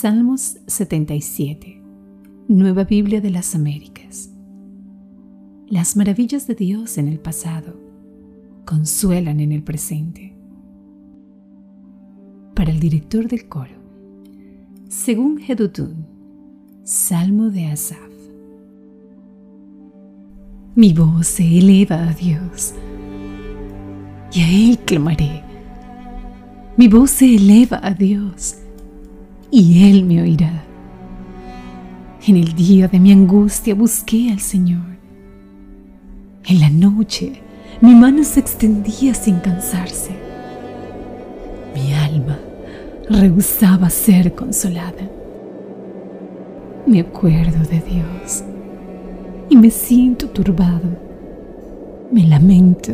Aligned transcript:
Salmos 0.00 0.56
77, 0.66 1.82
Nueva 2.48 2.84
Biblia 2.84 3.20
de 3.20 3.28
las 3.28 3.54
Américas. 3.54 4.30
Las 5.68 5.94
maravillas 5.94 6.46
de 6.46 6.54
Dios 6.54 6.96
en 6.96 7.06
el 7.06 7.20
pasado 7.20 7.78
consuelan 8.64 9.40
en 9.40 9.52
el 9.52 9.62
presente. 9.62 10.34
Para 12.54 12.70
el 12.70 12.80
director 12.80 13.28
del 13.28 13.46
coro, 13.46 13.74
según 14.88 15.38
Hedutun, 15.38 16.06
Salmo 16.82 17.50
de 17.50 17.66
Asaf. 17.66 17.98
Mi 20.76 20.94
voz 20.94 21.26
se 21.26 21.58
eleva 21.58 22.08
a 22.08 22.14
Dios 22.14 22.72
y 24.32 24.40
a 24.40 24.48
Él 24.48 24.78
clamaré. 24.78 25.42
Mi 26.78 26.88
voz 26.88 27.10
se 27.10 27.34
eleva 27.34 27.80
a 27.82 27.92
Dios 27.92 28.59
y 29.50 29.90
Él 29.90 30.04
me 30.04 30.22
oirá. 30.22 30.64
En 32.26 32.36
el 32.36 32.54
día 32.54 32.86
de 32.88 33.00
mi 33.00 33.12
angustia 33.12 33.74
busqué 33.74 34.30
al 34.30 34.40
Señor. 34.40 34.82
En 36.46 36.60
la 36.60 36.70
noche 36.70 37.32
mi 37.80 37.94
mano 37.94 38.24
se 38.24 38.40
extendía 38.40 39.14
sin 39.14 39.38
cansarse. 39.40 40.10
Mi 41.74 41.94
alma 41.94 42.38
rehusaba 43.08 43.88
ser 43.88 44.34
consolada. 44.34 45.08
Me 46.86 47.00
acuerdo 47.00 47.58
de 47.70 47.80
Dios 47.80 48.44
y 49.48 49.56
me 49.56 49.70
siento 49.70 50.28
turbado. 50.28 50.88
Me 52.12 52.26
lamento 52.26 52.92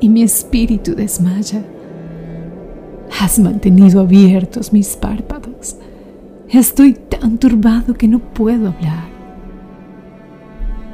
y 0.00 0.08
mi 0.08 0.22
espíritu 0.22 0.94
desmaya. 0.94 1.64
Has 3.20 3.38
mantenido 3.38 4.00
abiertos 4.00 4.72
mis 4.72 4.96
párpados. 4.96 5.76
Estoy 6.48 6.94
tan 6.94 7.38
turbado 7.38 7.94
que 7.94 8.08
no 8.08 8.18
puedo 8.18 8.68
hablar. 8.68 9.10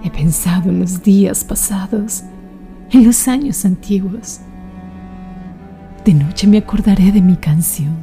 He 0.04 0.10
pensado 0.10 0.70
en 0.70 0.80
los 0.80 1.02
días 1.02 1.44
pasados, 1.44 2.22
en 2.92 3.04
los 3.04 3.26
años 3.28 3.64
antiguos. 3.64 4.40
De 6.04 6.14
noche 6.14 6.46
me 6.46 6.58
acordaré 6.58 7.12
de 7.12 7.20
mi 7.20 7.36
canción. 7.36 7.96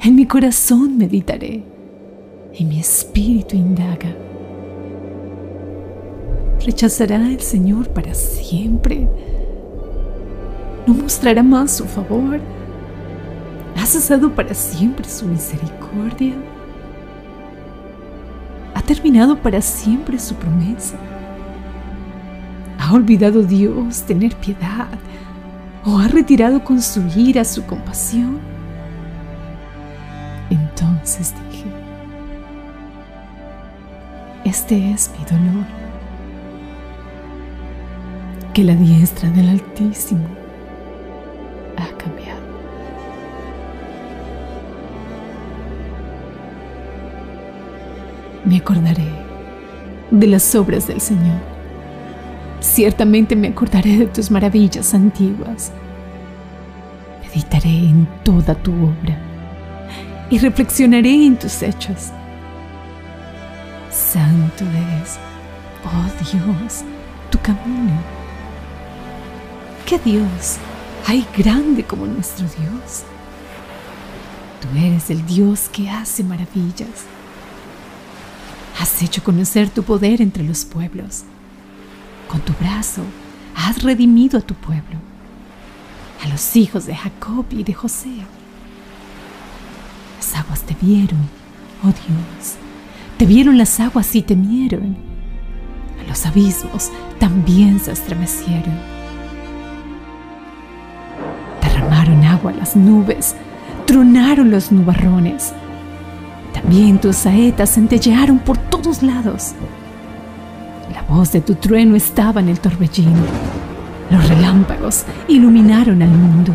En 0.00 0.14
mi 0.14 0.26
corazón 0.26 0.96
meditaré 0.96 1.64
y 2.54 2.64
mi 2.64 2.78
espíritu 2.78 3.56
indaga. 3.56 4.14
¿Rechazará 6.64 7.28
el 7.28 7.40
Señor 7.40 7.88
para 7.88 8.14
siempre? 8.14 9.08
¿No 10.86 10.94
mostrará 10.94 11.42
más 11.42 11.72
su 11.76 11.84
favor? 11.84 12.40
¿Ha 13.86 13.88
cesado 13.88 14.34
para 14.34 14.52
siempre 14.52 15.08
su 15.08 15.26
misericordia? 15.26 16.34
¿Ha 18.74 18.82
terminado 18.82 19.40
para 19.40 19.62
siempre 19.62 20.18
su 20.18 20.34
promesa? 20.34 20.96
¿Ha 22.80 22.92
olvidado 22.92 23.44
Dios 23.44 24.02
tener 24.02 24.34
piedad? 24.34 24.88
¿O 25.84 26.00
ha 26.00 26.08
retirado 26.08 26.64
con 26.64 26.82
su 26.82 27.00
ira 27.16 27.44
su 27.44 27.64
compasión? 27.64 28.40
Entonces 30.50 31.32
dije, 31.48 31.70
este 34.44 34.90
es 34.90 35.12
mi 35.16 35.24
dolor, 35.26 35.64
que 38.52 38.64
la 38.64 38.74
diestra 38.74 39.30
del 39.30 39.48
Altísimo 39.50 40.35
Me 48.46 48.58
acordaré 48.58 49.08
de 50.12 50.26
las 50.28 50.54
obras 50.54 50.86
del 50.86 51.00
Señor. 51.00 51.40
Ciertamente 52.60 53.34
me 53.34 53.48
acordaré 53.48 53.96
de 53.96 54.06
tus 54.06 54.30
maravillas 54.30 54.94
antiguas. 54.94 55.72
Meditaré 57.22 57.68
en 57.68 58.06
toda 58.22 58.54
tu 58.54 58.72
obra 58.72 59.18
y 60.30 60.38
reflexionaré 60.38 61.26
en 61.26 61.36
tus 61.36 61.60
hechos. 61.60 62.12
Santo 63.90 64.64
es, 65.02 65.18
oh 65.84 66.24
Dios, 66.30 66.84
tu 67.30 67.40
camino. 67.40 68.00
¿Qué 69.86 69.98
Dios 69.98 70.58
hay 71.04 71.26
grande 71.36 71.82
como 71.82 72.06
nuestro 72.06 72.46
Dios? 72.46 73.02
Tú 74.60 74.68
eres 74.78 75.10
el 75.10 75.26
Dios 75.26 75.68
que 75.68 75.90
hace 75.90 76.22
maravillas. 76.22 77.06
Has 78.78 79.02
hecho 79.02 79.22
conocer 79.24 79.70
tu 79.70 79.82
poder 79.82 80.20
entre 80.20 80.44
los 80.44 80.64
pueblos. 80.64 81.24
Con 82.28 82.40
tu 82.40 82.52
brazo 82.54 83.02
has 83.54 83.82
redimido 83.82 84.38
a 84.38 84.42
tu 84.42 84.54
pueblo, 84.54 84.98
a 86.22 86.28
los 86.28 86.56
hijos 86.56 86.86
de 86.86 86.94
Jacob 86.94 87.46
y 87.50 87.64
de 87.64 87.72
José. 87.72 88.10
Las 90.16 90.34
aguas 90.34 90.62
te 90.62 90.76
vieron, 90.80 91.20
oh 91.82 91.86
Dios, 91.86 92.56
te 93.16 93.24
vieron 93.24 93.56
las 93.56 93.80
aguas 93.80 94.14
y 94.14 94.22
temieron. 94.22 94.96
A 96.04 96.08
los 96.08 96.26
abismos 96.26 96.90
también 97.18 97.80
se 97.80 97.92
estremecieron. 97.92 98.78
Derramaron 101.62 102.24
agua 102.24 102.52
las 102.52 102.76
nubes, 102.76 103.34
tronaron 103.86 104.50
los 104.50 104.70
nubarrones 104.70 105.54
tus 107.00 107.16
saetas 107.16 107.74
centellearon 107.74 108.38
por 108.40 108.58
todos 108.58 109.02
lados. 109.02 109.52
La 110.92 111.02
voz 111.02 111.30
de 111.32 111.40
tu 111.40 111.54
trueno 111.54 111.94
estaba 111.94 112.40
en 112.40 112.48
el 112.48 112.58
torbellino. 112.58 113.22
Los 114.10 114.28
relámpagos 114.28 115.04
iluminaron 115.28 116.02
al 116.02 116.10
mundo. 116.10 116.52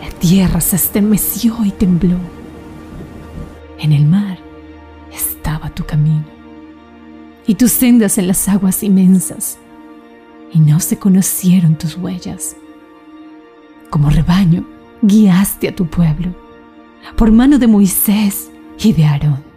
La 0.00 0.10
tierra 0.18 0.60
se 0.60 0.76
estremeció 0.76 1.56
y 1.64 1.70
tembló. 1.70 2.16
En 3.78 3.92
el 3.92 4.06
mar 4.06 4.38
estaba 5.12 5.68
tu 5.70 5.84
camino 5.84 6.24
y 7.46 7.56
tus 7.56 7.72
sendas 7.72 8.18
en 8.18 8.28
las 8.28 8.48
aguas 8.48 8.82
inmensas, 8.82 9.58
y 10.52 10.60
no 10.60 10.78
se 10.78 10.98
conocieron 10.98 11.76
tus 11.76 11.96
huellas. 11.96 12.56
Como 13.90 14.08
rebaño 14.08 14.64
guiaste 15.02 15.68
a 15.68 15.74
tu 15.74 15.86
pueblo 15.86 16.30
por 17.16 17.32
mano 17.32 17.58
de 17.58 17.66
Moisés 17.66 18.51
y. 18.84 19.51